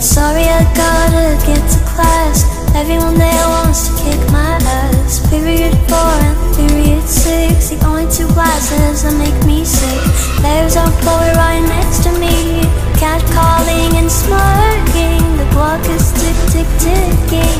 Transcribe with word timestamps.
Sorry 0.00 0.46
I 0.46 0.62
gotta 0.78 1.34
get 1.44 1.58
to 1.58 1.78
class. 1.90 2.46
Everyone 2.76 3.18
there 3.18 3.48
wants 3.48 3.88
to 3.88 3.94
kick 3.98 4.20
my 4.30 4.54
ass. 4.62 5.18
Period 5.28 5.74
4 5.90 5.98
and 6.22 6.38
period 6.54 7.02
6 7.02 7.70
The 7.70 7.84
only 7.84 8.06
two 8.06 8.28
classes 8.30 9.02
that 9.02 9.18
make 9.18 9.34
me 9.44 9.64
sick. 9.64 9.98
There's 10.38 10.76
our 10.76 10.90
boy 11.02 11.34
right 11.34 11.66
next 11.66 12.04
to 12.06 12.12
me. 12.14 12.62
Cat 12.94 13.18
calling 13.34 13.98
and 13.98 14.06
smirking. 14.06 15.18
The 15.34 15.50
clock 15.50 15.82
is 15.90 16.14
tick 16.14 16.38
tick 16.54 16.70
ticking. 16.78 17.58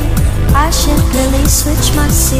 I 0.55 0.71
should 0.71 1.03
really 1.11 1.43
switch 1.43 1.91
my 1.91 2.07
seat. 2.07 2.38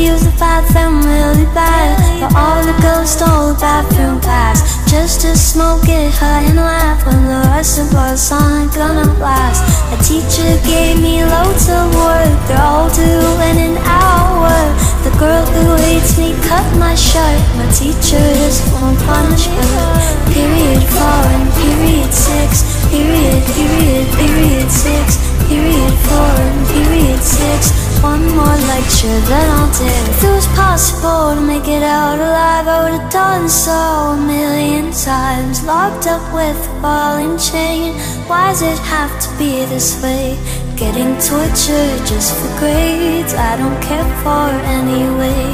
Have 0.00 0.08
to 0.08 0.12
use 0.12 0.24
the 0.24 0.38
bathroom 0.40 1.04
really 1.04 1.44
bad, 1.52 1.92
but 2.20 2.34
all 2.34 2.64
the 2.64 2.72
girls 2.80 3.10
stole 3.10 3.52
bathroom 3.60 4.18
pass 4.20 4.80
just 4.88 5.20
to 5.20 5.36
smoke 5.36 5.84
it, 5.88 6.10
high 6.14 6.40
and 6.48 6.56
laugh 6.56 7.04
when 7.04 7.20
the 7.28 7.44
rest 7.52 7.78
of 7.78 7.92
us 7.92 8.32
aren't 8.32 8.72
gonna 8.72 9.12
last. 9.20 9.60
A 9.92 9.98
teacher 10.00 10.56
gave 10.64 11.02
me 11.02 11.22
loads 11.22 11.68
of 11.68 11.92
work, 11.92 12.32
they're 12.48 12.64
all 12.64 12.88
due 12.88 13.28
in 13.52 13.56
an 13.60 13.76
hour. 13.84 14.56
The 15.04 15.12
girl 15.20 15.44
who 15.44 15.76
hates 15.76 16.16
me 16.16 16.32
cut 16.48 16.64
my 16.78 16.94
shirt. 16.94 17.40
My 17.60 17.68
teacher 17.72 18.24
won't 18.72 18.96
punish 19.04 19.48
her. 19.52 19.92
Period 20.32 20.80
four 20.96 21.24
and 21.28 21.48
period 21.60 22.12
six. 22.12 22.64
Period, 22.88 23.44
period, 23.52 24.06
period 24.16 24.70
six. 24.70 25.20
Period 25.48 25.94
four 26.08 26.32
and 26.40 26.66
period 26.68 27.20
six. 27.20 27.72
One 28.00 28.24
more 28.32 28.56
lecture, 28.72 29.20
then 29.28 29.50
I'll 29.50 29.59
dip. 29.78 30.04
If 30.12 30.24
it 30.24 30.32
was 30.32 30.46
possible 30.58 31.34
to 31.34 31.40
make 31.40 31.68
it 31.68 31.82
out 31.82 32.18
alive, 32.18 32.66
I 32.66 32.78
would 32.82 33.00
have 33.00 33.12
done 33.12 33.48
so 33.48 33.70
a 33.70 34.16
million 34.16 34.92
times. 34.92 35.64
Locked 35.64 36.06
up 36.06 36.22
with 36.34 36.56
a 36.56 36.80
ball 36.82 37.16
and 37.18 37.38
chain. 37.38 37.94
Why 38.28 38.50
does 38.50 38.62
it 38.62 38.78
have 38.78 39.12
to 39.22 39.28
be 39.38 39.64
this 39.66 40.02
way? 40.02 40.38
Getting 40.76 41.12
tortured 41.20 42.00
just 42.06 42.34
for 42.38 42.48
grades, 42.58 43.34
I 43.34 43.56
don't 43.60 43.80
care 43.82 44.08
for 44.22 44.48
anyway. 44.78 45.44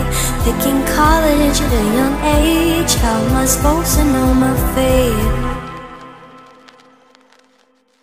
Picking 0.45 0.81
college 0.95 1.59
at 1.61 1.73
a 1.73 1.85
young 1.99 2.17
age, 2.39 2.95
how 3.03 3.19
am 3.19 3.37
I 3.37 3.45
supposed 3.45 3.97
to 3.99 4.05
know 4.05 4.35
my 4.35 4.55
fate? 4.75 5.57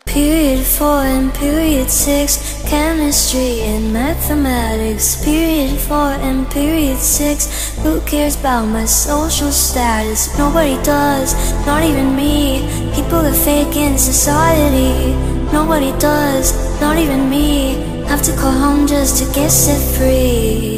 Period 0.06 0.66
four 0.66 1.02
and 1.02 1.34
period 1.34 1.90
six, 1.90 2.53
chemistry 2.74 3.62
and 3.62 3.94
mathematics. 3.94 5.24
Period 5.24 5.78
four 5.78 6.14
and 6.28 6.50
period 6.50 6.98
six, 6.98 7.40
who 7.84 8.02
cares 8.02 8.36
about 8.40 8.66
my 8.66 8.86
social 8.86 9.52
status? 9.52 10.36
Nobody 10.40 10.82
does, 10.82 11.30
not 11.68 11.84
even 11.84 12.16
me. 12.16 12.66
People 12.96 13.22
are 13.30 13.40
fake 13.46 13.76
in 13.76 13.96
society. 14.00 15.14
Nobody 15.54 15.92
does, 16.00 16.48
not 16.82 16.98
even 16.98 17.30
me. 17.30 17.76
Have 18.10 18.24
to 18.24 18.32
go 18.32 18.50
home 18.50 18.88
just 18.88 19.22
to 19.22 19.26
get 19.36 19.52
set 19.52 19.82
free. 19.96 20.73